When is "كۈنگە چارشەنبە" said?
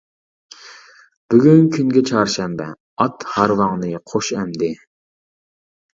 1.75-2.69